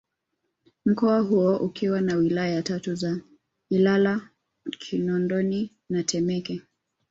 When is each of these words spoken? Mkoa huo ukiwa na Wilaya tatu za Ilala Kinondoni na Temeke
Mkoa 0.85 1.19
huo 1.19 1.57
ukiwa 1.57 2.01
na 2.01 2.15
Wilaya 2.15 2.61
tatu 2.63 2.95
za 2.95 3.19
Ilala 3.69 4.29
Kinondoni 4.79 5.71
na 5.89 6.03
Temeke 6.03 6.61